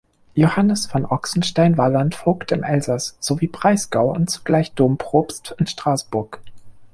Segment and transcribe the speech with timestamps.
[0.33, 6.41] Johannes von Ochsenstein war Landvogt im Elsass sowie Breisgau und zugleich Dompropst in Strassburg.